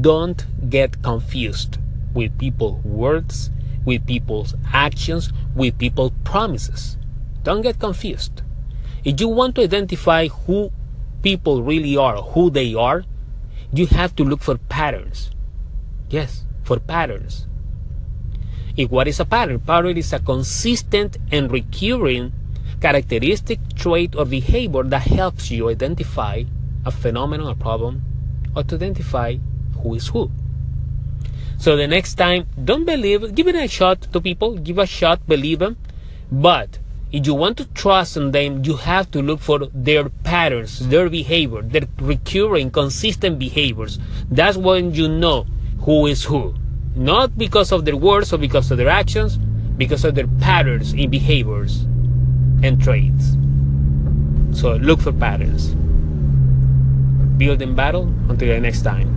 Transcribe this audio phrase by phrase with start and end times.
[0.00, 1.78] don't get confused
[2.14, 3.50] with people's words,
[3.84, 6.96] with people's actions, with people's promises.
[7.42, 8.42] Don't get confused.
[9.04, 10.70] If you want to identify who
[11.22, 13.04] people really are, who they are,
[13.72, 15.30] you have to look for patterns.
[16.08, 17.46] Yes, for patterns.
[18.76, 19.60] If what is a pattern?
[19.60, 22.32] Pattern is a consistent and recurring
[22.80, 26.44] characteristic trait or behavior that helps you identify
[26.84, 28.02] a phenomenon, a problem,
[28.56, 29.36] or to identify
[29.82, 30.30] who is who.
[31.58, 35.26] So the next time, don't believe, give it a shot to people, give a shot,
[35.26, 35.76] believe them.
[36.32, 36.78] But
[37.12, 41.10] if you want to trust in them, you have to look for their patterns, their
[41.10, 43.98] behavior, their recurring, consistent behaviors.
[44.30, 45.46] That's when you know
[45.80, 46.54] who is who.
[46.94, 49.36] Not because of their words or because of their actions,
[49.76, 51.82] because of their patterns in behaviors
[52.62, 53.36] and traits.
[54.52, 55.74] So look for patterns.
[57.38, 59.16] Build in battle until the next time.